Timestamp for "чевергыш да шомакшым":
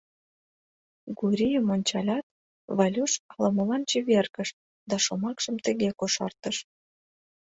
3.89-5.55